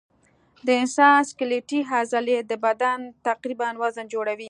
د 0.65 0.67
انسان 0.81 1.17
سکلیټي 1.29 1.79
عضلې 1.93 2.37
د 2.51 2.53
بدن 2.65 2.99
تقریباً 3.27 3.69
وزن 3.81 4.05
جوړوي. 4.13 4.39